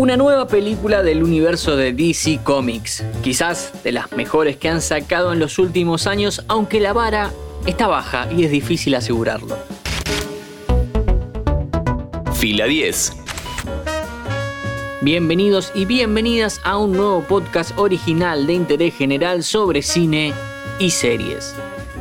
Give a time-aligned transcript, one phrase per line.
[0.00, 5.30] Una nueva película del universo de DC Comics, quizás de las mejores que han sacado
[5.30, 7.30] en los últimos años, aunque la vara
[7.66, 9.58] está baja y es difícil asegurarlo.
[12.32, 13.12] Fila 10.
[15.02, 20.32] Bienvenidos y bienvenidas a un nuevo podcast original de interés general sobre cine
[20.78, 21.54] y series.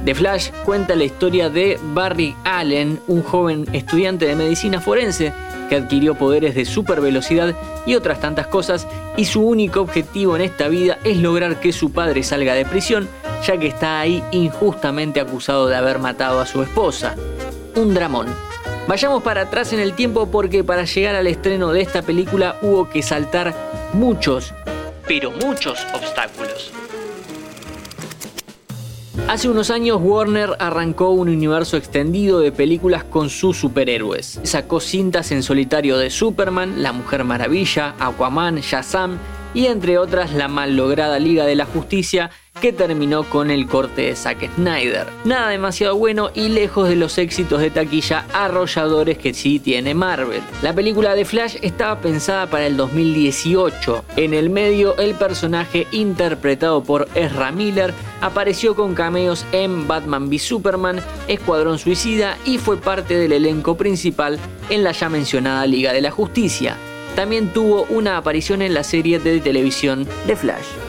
[0.05, 5.33] The Flash cuenta la historia de Barry Allen, un joven estudiante de medicina forense
[5.69, 7.55] que adquirió poderes de super velocidad
[7.85, 11.93] y otras tantas cosas, y su único objetivo en esta vida es lograr que su
[11.93, 13.07] padre salga de prisión,
[13.45, 17.15] ya que está ahí injustamente acusado de haber matado a su esposa.
[17.75, 18.27] Un dramón.
[18.87, 22.89] Vayamos para atrás en el tiempo porque para llegar al estreno de esta película hubo
[22.89, 23.53] que saltar
[23.93, 24.53] muchos,
[25.07, 26.71] pero muchos obstáculos.
[29.29, 34.39] Hace unos años Warner arrancó un universo extendido de películas con sus superhéroes.
[34.41, 39.19] Sacó cintas en solitario de Superman, La Mujer Maravilla, Aquaman, Shazam
[39.53, 44.03] y entre otras la mal lograda Liga de la Justicia que terminó con el corte
[44.03, 45.07] de Zack Snyder.
[45.23, 50.41] Nada demasiado bueno y lejos de los éxitos de taquilla arrolladores que sí tiene Marvel.
[50.61, 54.03] La película de Flash estaba pensada para el 2018.
[54.17, 60.39] En el medio, el personaje interpretado por Ezra Miller apareció con cameos en Batman v
[60.39, 66.01] Superman, Escuadrón Suicida y fue parte del elenco principal en la ya mencionada Liga de
[66.01, 66.75] la Justicia.
[67.15, 70.88] También tuvo una aparición en la serie de televisión de Flash.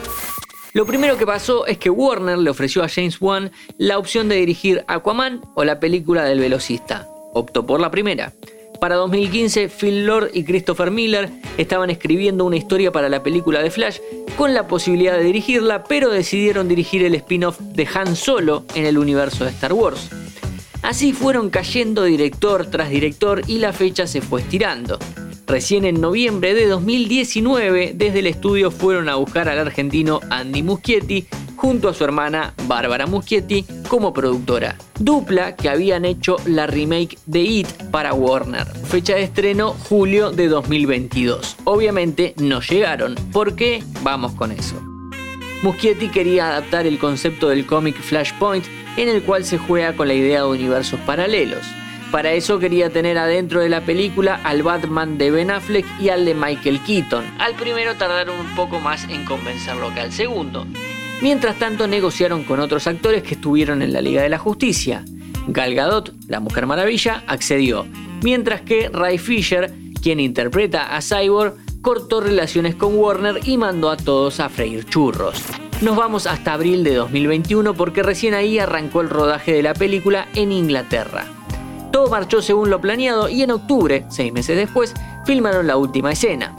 [0.73, 4.37] Lo primero que pasó es que Warner le ofreció a James Wan la opción de
[4.37, 7.09] dirigir Aquaman o la película del velocista.
[7.33, 8.31] Optó por la primera.
[8.79, 13.69] Para 2015, Phil Lord y Christopher Miller estaban escribiendo una historia para la película de
[13.69, 13.99] Flash
[14.37, 18.97] con la posibilidad de dirigirla, pero decidieron dirigir el spin-off de Han Solo en el
[18.97, 20.09] universo de Star Wars.
[20.83, 24.97] Así fueron cayendo director tras director y la fecha se fue estirando.
[25.51, 31.27] Recién en noviembre de 2019, desde el estudio fueron a buscar al argentino Andy Muschietti
[31.57, 34.77] junto a su hermana Bárbara Muschietti como productora.
[34.97, 38.65] Dupla que habían hecho la remake de It para Warner.
[38.65, 41.57] Fecha de estreno julio de 2022.
[41.65, 43.15] Obviamente no llegaron.
[43.33, 43.83] ¿Por qué?
[44.03, 44.81] Vamos con eso.
[45.63, 48.63] Muschietti quería adaptar el concepto del cómic Flashpoint
[48.95, 51.65] en el cual se juega con la idea de universos paralelos.
[52.11, 56.25] Para eso quería tener adentro de la película al Batman de Ben Affleck y al
[56.25, 57.23] de Michael Keaton.
[57.39, 60.67] Al primero tardaron un poco más en convencerlo que al segundo.
[61.21, 65.05] Mientras tanto negociaron con otros actores que estuvieron en la Liga de la Justicia.
[65.47, 67.85] Gal Gadot, la Mujer Maravilla, accedió,
[68.21, 73.97] mientras que Ray Fisher, quien interpreta a Cyborg, cortó relaciones con Warner y mandó a
[73.97, 75.41] todos a freír churros.
[75.81, 80.27] Nos vamos hasta abril de 2021 porque recién ahí arrancó el rodaje de la película
[80.35, 81.25] en Inglaterra.
[81.91, 84.93] Todo marchó según lo planeado y en octubre, seis meses después,
[85.25, 86.55] filmaron la última escena.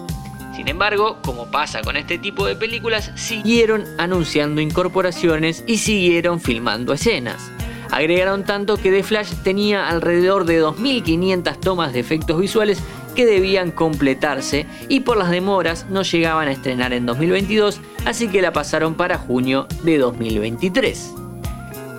[0.54, 6.92] Sin embargo, como pasa con este tipo de películas, siguieron anunciando incorporaciones y siguieron filmando
[6.92, 7.50] escenas.
[7.90, 12.82] Agregaron tanto que The Flash tenía alrededor de 2.500 tomas de efectos visuales
[13.14, 18.42] que debían completarse y por las demoras no llegaban a estrenar en 2022, así que
[18.42, 21.21] la pasaron para junio de 2023.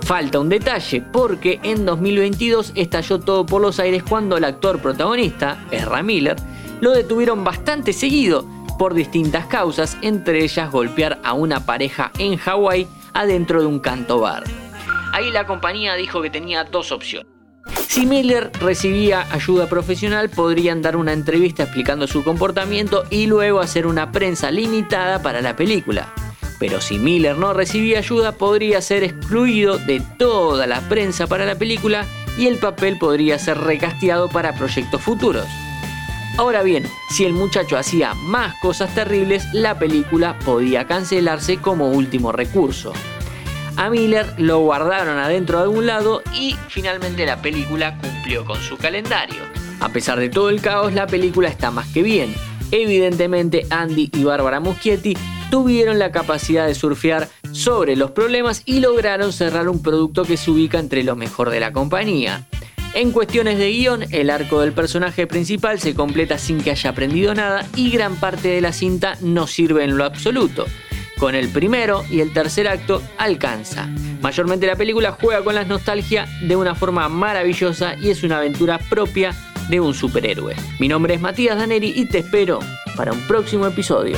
[0.06, 5.66] Falta un detalle, porque en 2022 estalló todo por los aires cuando el actor protagonista,
[5.72, 6.36] Ezra Miller,
[6.82, 8.46] lo detuvieron bastante seguido
[8.78, 14.20] por distintas causas, entre ellas golpear a una pareja en Hawái adentro de un canto
[14.20, 14.44] bar.
[15.14, 17.32] Ahí la compañía dijo que tenía dos opciones.
[17.88, 23.88] Si Miller recibía ayuda profesional, podrían dar una entrevista explicando su comportamiento y luego hacer
[23.88, 26.12] una prensa limitada para la película
[26.64, 31.56] pero si Miller no recibía ayuda podría ser excluido de toda la prensa para la
[31.56, 32.06] película
[32.38, 35.46] y el papel podría ser recasteado para proyectos futuros.
[36.38, 42.32] Ahora bien, si el muchacho hacía más cosas terribles, la película podía cancelarse como último
[42.32, 42.94] recurso.
[43.76, 48.78] A Miller lo guardaron adentro de algún lado y finalmente la película cumplió con su
[48.78, 49.42] calendario.
[49.82, 52.34] A pesar de todo el caos, la película está más que bien.
[52.72, 55.18] Evidentemente, Andy y Bárbara Muschietti
[55.54, 60.50] tuvieron la capacidad de surfear sobre los problemas y lograron cerrar un producto que se
[60.50, 62.48] ubica entre lo mejor de la compañía.
[62.96, 67.36] En cuestiones de guion, el arco del personaje principal se completa sin que haya aprendido
[67.36, 70.66] nada y gran parte de la cinta no sirve en lo absoluto.
[71.20, 73.88] Con el primero y el tercer acto alcanza.
[74.24, 78.80] Mayormente la película juega con la nostalgia de una forma maravillosa y es una aventura
[78.80, 79.36] propia
[79.70, 80.56] de un superhéroe.
[80.80, 82.58] Mi nombre es Matías Daneri y te espero
[82.96, 84.18] para un próximo episodio.